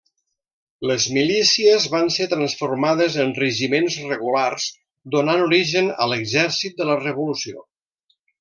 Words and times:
Les 0.91 1.03
milícies 1.17 1.85
van 1.95 2.09
ser 2.15 2.27
transformades 2.31 3.19
en 3.25 3.35
regiments 3.41 3.99
regulars, 4.07 4.67
donant 5.17 5.45
origen 5.53 5.95
a 5.99 6.09
l'exèrcit 6.15 6.83
de 6.83 6.93
la 6.93 7.01
revolució. 7.07 7.67